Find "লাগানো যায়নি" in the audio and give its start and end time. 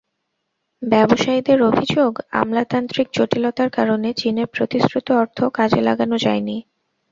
5.81-6.57